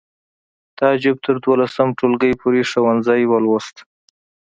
[0.79, 3.75] تعجب تر دولسم ټولګي پورې ښوونځی ولوست